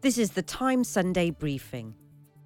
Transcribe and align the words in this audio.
This 0.00 0.16
is 0.16 0.30
the 0.30 0.42
Time 0.42 0.84
Sunday 0.84 1.30
briefing. 1.30 1.92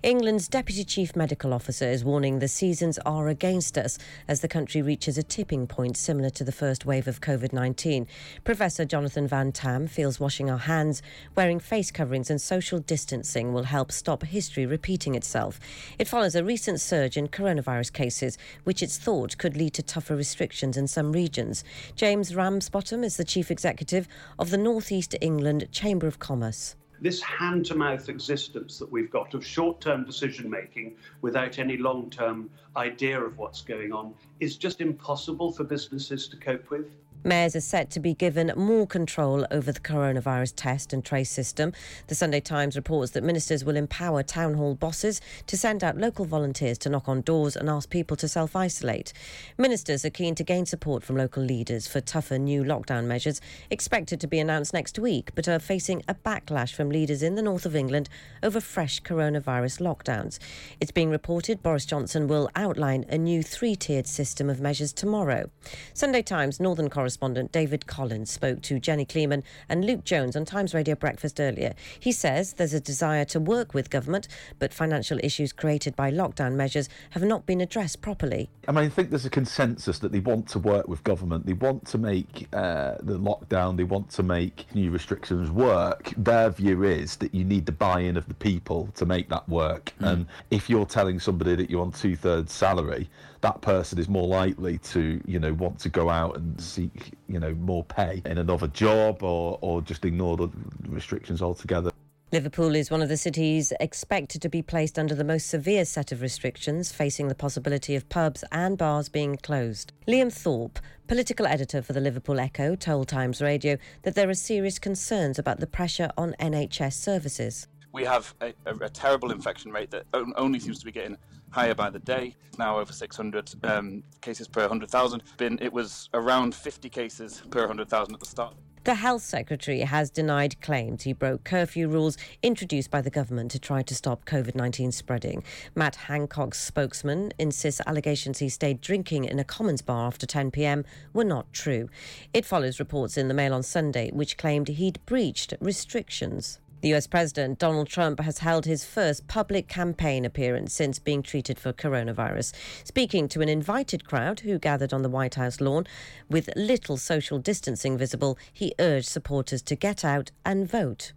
England's 0.03 0.49
Deputy 0.49 0.85
Chief 0.85 1.15
Medical 1.15 1.53
Officer 1.53 1.85
is 1.85 2.03
warning 2.03 2.39
the 2.39 2.49
seasons 2.49 2.99
are 3.05 3.29
against 3.29 3.77
us 3.77 3.99
as 4.27 4.41
the 4.41 4.49
country 4.49 4.81
reaches 4.81 5.19
a 5.19 5.23
tipping 5.23 5.67
point 5.67 5.99
similar 5.99 6.31
to 6.31 6.45
the 6.45 6.51
first 6.51 6.87
wave 6.87 7.07
of 7.07 7.21
COVID 7.21 7.53
19. 7.53 8.07
Professor 8.43 8.87
Jonathan 8.87 9.29
Van 9.29 9.53
Tam 9.53 9.87
feels 9.87 10.19
washing 10.19 10.49
our 10.49 10.57
hands, 10.57 11.03
wearing 11.37 11.61
face 11.61 11.91
coverings, 11.91 12.31
and 12.31 12.41
social 12.41 12.79
distancing 12.79 13.53
will 13.53 13.65
help 13.65 13.93
stop 13.93 14.23
history 14.23 14.65
repeating 14.65 15.15
itself. 15.15 15.61
It 15.99 16.09
follows 16.09 16.35
a 16.35 16.43
recent 16.43 16.81
surge 16.81 17.19
in 17.19 17.29
coronavirus 17.29 17.93
cases, 17.93 18.39
which 18.65 18.83
it's 18.83 18.97
thought 18.97 19.37
could 19.37 19.59
lead 19.59 19.75
to 19.75 19.83
tougher 19.83 20.17
restrictions 20.17 20.79
in 20.79 20.87
some 20.87 21.13
regions. 21.13 21.65
James 21.97 22.33
Ramsbotham 22.33 23.05
is 23.05 23.19
the 23.19 23.25
Chief 23.25 23.51
Executive 23.51 24.09
of 24.39 24.49
the 24.49 24.57
North 24.57 24.91
East 24.91 25.15
England 25.21 25.69
Chamber 25.71 26.07
of 26.07 26.19
Commerce 26.19 26.77
this 27.03 27.21
hand 27.21 27.67
to 27.67 27.75
mouth 27.75 28.09
existence 28.09 28.79
that 28.79 28.91
we've 28.91 29.11
got 29.11 29.35
of 29.35 29.45
short 29.45 29.81
term 29.81 30.05
decision 30.05 30.49
making 30.49 30.95
without 31.21 31.59
any 31.59 31.77
long 31.77 32.09
term 32.09 32.49
idea 32.77 33.21
of 33.21 33.37
what's 33.37 33.61
going 33.61 33.93
on 33.93 34.15
is 34.39 34.57
just 34.57 34.81
impossible 34.81 35.51
for 35.53 35.65
businesses 35.65 36.29
to 36.29 36.37
cope 36.37 36.71
with. 36.71 36.87
Mayors 37.25 37.55
are 37.55 37.61
set 37.61 37.89
to 37.91 38.01
be 38.01 38.15
given 38.15 38.53
more 38.57 38.85
control 38.85 39.47
over 39.53 39.71
the 39.71 39.79
coronavirus 39.79 40.55
test 40.57 40.93
and 40.93 41.05
trace 41.05 41.31
system. 41.31 41.73
The 42.09 42.17
Sunday 42.17 42.41
Times 42.41 42.75
reports 42.75 43.13
that 43.13 43.23
ministers 43.23 43.65
will 43.65 43.77
empower 43.77 44.25
town 44.25 44.55
hall 44.55 44.75
bosses 44.75 45.21
to 45.47 45.57
send 45.57 45.85
out 45.85 45.97
local 45.97 46.25
volunteers 46.25 46.79
to 46.79 46.89
knock 46.89 47.09
on 47.09 47.21
doors 47.21 47.55
and 47.55 47.71
ask 47.71 47.89
people 47.91 48.17
to 48.17 48.27
self 48.27 48.57
isolate. 48.57 49.13
Ministers 49.57 50.05
are 50.05 50.11
keen 50.11 50.35
to 50.35 50.43
gain 50.43 50.67
support 50.67 51.05
from 51.05 51.17
local 51.17 51.45
leaders 51.45 51.87
for 51.87 52.01
tougher 52.01 52.39
new 52.39 52.65
lockdown 52.65 53.05
measures 53.05 53.41
expected 53.71 54.21
to 54.21 54.27
be 54.27 54.41
announced 54.41 54.73
next 54.73 54.99
week, 54.99 55.31
but 55.37 55.47
are 55.47 55.61
facing 55.61 56.03
a 56.09 56.15
backlash 56.15 56.75
from 56.75 56.91
leaders 56.91 57.23
in 57.23 57.37
the 57.37 57.43
north 57.43 57.65
of 57.65 57.77
England 57.77 58.09
over 58.43 58.61
fresh 58.61 59.01
coronavirus 59.01 59.81
lockdowns. 59.81 60.41
It's 60.81 60.91
being 60.91 61.11
reported 61.11 61.63
Boris 61.63 61.87
Johnson 61.87 62.27
will 62.27 62.51
outline 62.57 63.05
a 63.09 63.17
new 63.17 63.45
three 63.45 63.77
tiered 63.77 64.09
system 64.09 64.51
of 64.51 64.61
measures 64.61 64.93
tomorrow. 64.93 65.49
Sunday 65.95 66.23
Times 66.23 66.59
Northern 66.59 66.91
correspondent 67.03 67.51
David 67.51 67.89
Collins 67.89 68.31
spoke 68.31 68.63
to 68.63 68.79
Jenny 68.79 69.05
Kleeman 69.05 69.43
and 69.69 69.85
Luke 69.85 70.05
Jones 70.05 70.37
on 70.37 70.45
Times 70.45 70.73
Radio 70.73 70.95
Breakfast 70.95 71.41
earlier. 71.41 71.75
He 71.99 72.13
says 72.13 72.53
there's 72.53 72.75
a 72.75 72.79
desire 72.79 73.25
to 73.25 73.41
work 73.41 73.75
with 73.75 73.91
government, 73.91 74.29
but 74.61 74.73
financial 74.73 75.19
issues 75.21 75.53
created 75.53 75.97
by 75.97 76.13
lockdown 76.13 76.55
measures 76.55 76.89
have 77.11 77.25
not 77.25 77.45
been 77.45 77.61
addressed 77.61 78.03
properly. 78.03 78.51
I 78.69 78.71
mean, 78.71 78.85
I 78.85 78.89
think 78.89 79.11
there's 79.11 79.27
a 79.27 79.31
consensus 79.31 79.99
that 79.99 80.13
they 80.13 80.21
want 80.21 80.47
to 80.51 80.61
work 80.61 80.87
with 80.87 81.03
government. 81.03 81.45
They 81.45 81.55
want 81.55 81.89
to 81.89 81.99
make 81.99 82.47
uh, 82.53 82.99
the 83.03 83.19
lockdown, 83.19 83.77
they 83.77 83.83
want 83.83 84.09
to 84.11 84.23
make 84.23 84.73
new 84.73 84.93
restrictions 84.93 85.51
work. 85.51 86.13
Their 86.17 86.51
view 86.51 86.85
is 86.85 87.17
that 87.17 87.35
you 87.35 87.43
need 87.43 87.67
the 87.67 87.73
buy 87.73 87.99
in 87.99 88.17
of 88.17 88.29
the 88.29 88.35
people 88.35 88.91
to 88.95 89.05
make 89.05 89.29
that 89.31 89.49
work. 89.49 89.93
Mm. 90.01 90.13
And 90.13 90.27
if 90.53 90.71
you're 90.71 90.87
telling 90.87 91.19
somebody 91.19 91.57
that 91.57 91.69
you're 91.69 91.83
on 91.83 91.91
two 91.91 92.15
thirds 92.15 92.53
salary, 92.53 93.11
that 93.41 93.61
person 93.61 93.99
is 93.99 94.09
more 94.09 94.29
likely 94.29 94.79
to, 94.79 95.21
you 95.27 95.41
know, 95.41 95.53
want 95.55 95.81
to 95.81 95.89
go 95.89 96.09
out 96.09 96.37
and 96.37 96.61
seek, 96.61 96.92
you 97.29 97.39
know, 97.39 97.55
more 97.55 97.85
pay 97.85 98.23
in 98.25 98.39
another 98.39 98.69
job 98.69 99.23
or, 99.23 99.59
or 99.61 99.83
just 99.83 100.05
ignore 100.05 100.37
the 100.37 100.51
restrictions 100.89 101.43
altogether. 101.43 101.91
Liverpool 102.33 102.75
is 102.75 102.91
one 102.91 103.03
of 103.03 103.11
the 103.11 103.19
cities 103.19 103.75
expected 103.79 104.41
to 104.41 104.49
be 104.49 104.63
placed 104.63 104.99
under 104.99 105.15
the 105.15 105.23
most 105.23 105.49
severe 105.49 105.85
set 105.85 106.13
of 106.13 106.23
restrictions, 106.23 106.91
facing 106.91 107.29
the 107.29 107.35
possibility 107.35 107.95
of 107.95 108.09
pubs 108.09 108.43
and 108.51 108.79
bars 108.79 109.11
being 109.11 109.37
closed. 109.37 109.93
Liam 110.09 110.33
Thorpe, 110.33 110.79
political 111.09 111.47
editor 111.47 111.83
for 111.83 111.93
the 111.93 112.01
Liverpool 112.01 112.41
Echo, 112.41 112.75
told 112.75 113.07
Times 113.07 113.43
Radio 113.43 113.77
that 114.01 114.15
there 114.15 114.31
are 114.31 114.35
serious 114.35 114.79
concerns 114.79 115.39
about 115.39 115.61
the 115.61 115.67
pressure 115.67 116.11
on 116.17 116.35
NHS 116.41 116.95
services. 116.95 117.69
We 117.93 118.05
have 118.05 118.35
a, 118.41 118.55
a, 118.67 118.75
a 118.77 118.89
terrible 118.89 119.31
infection 119.31 119.71
rate 119.71 119.91
that 119.91 120.05
only 120.13 120.59
seems 120.59 120.79
to 120.81 120.85
be 120.85 120.93
getting 120.93 121.17
higher 121.51 121.75
by 121.75 121.91
the 121.91 121.99
day. 121.99 122.35
Now 122.59 122.79
over 122.79 122.93
600 122.93 123.55
um, 123.65 124.03
cases 124.21 124.49
per 124.49 124.63
100,000. 124.63 125.23
Been 125.37 125.59
it 125.61 125.73
was 125.73 126.09
around 126.15 126.55
50 126.55 126.89
cases 126.89 127.43
per 127.51 127.61
100,000 127.61 128.15
at 128.15 128.21
the 128.21 128.27
start. 128.27 128.55
The 128.85 128.97
Health 128.97 129.23
Secretary 129.23 129.81
has 129.83 130.11
denied 130.11 130.61
claims 130.61 131.05
he 131.05 131.13
broke 131.13 131.45
curfew 131.45 131.87
rules 131.87 132.17
introduced 132.43 132.91
by 132.91 133.01
the 133.01 133.11
government 133.11 133.53
to 133.53 133.61
try 133.61 133.81
to 133.83 133.95
stop 133.95 134.25
COVID 134.25 134.57
19 134.57 134.91
spreading. 134.91 135.45
Matt 135.77 135.95
Hancock's 135.95 136.61
spokesman 136.61 137.33
insists 137.39 137.81
allegations 137.87 138.39
he 138.39 138.49
stayed 138.49 138.81
drinking 138.81 139.27
in 139.27 139.39
a 139.39 139.45
Commons 139.45 139.83
bar 139.83 140.09
after 140.09 140.27
10 140.27 140.51
pm 140.51 140.85
were 141.13 141.23
not 141.23 141.53
true. 141.53 141.91
It 142.35 142.45
follows 142.45 142.81
reports 142.81 143.17
in 143.17 143.29
the 143.29 143.35
Mail 143.35 143.55
on 143.55 143.63
Sunday 143.63 144.11
which 144.11 144.37
claimed 144.37 144.67
he'd 144.67 144.99
breached 145.07 145.55
restrictions. 145.61 146.59
The 146.83 146.95
US 146.95 147.07
President 147.07 147.61
Donald 147.61 147.87
Trump 147.87 148.19
has 148.19 148.39
held 148.39 148.67
his 148.67 148.85
first 148.85 149.29
public 149.29 149.69
campaign 149.69 150.25
appearance 150.25 150.75
since 150.75 150.99
being 150.99 151.23
treated 151.23 151.61
for 151.61 151.73
coronavirus. 151.73 152.53
Speaking 152.83 153.29
to 153.29 153.41
an 153.41 153.49
invited 153.49 154.05
crowd 154.05 154.41
who 154.41 154.59
gathered 154.59 154.93
on 154.93 155.03
the 155.03 155.09
White 155.09 155.37
House 155.37 155.61
lawn 155.61 155.87
with 156.29 156.51
little 156.57 156.97
social 156.97 157.39
distancing 157.39 157.97
visible, 157.97 158.37
he 158.53 158.75
urged 158.81 159.07
supporters 159.07 159.63
to 159.63 159.77
get 159.77 160.05
out 160.05 160.33
and 160.45 160.69
vote. 160.69 161.13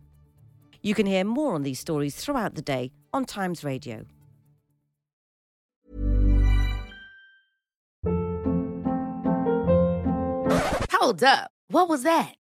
You 0.83 0.93
can 0.93 1.07
hear 1.07 1.23
more 1.23 1.55
on 1.55 1.63
these 1.63 1.79
stories 1.79 2.15
throughout 2.15 2.53
the 2.53 2.61
day 2.61 2.91
on 3.11 3.25
Times 3.25 3.63
Radio. 3.63 4.05
Hold 10.91 11.23
up. 11.23 11.49
What 11.69 11.89
was 11.89 12.03
that? 12.03 12.35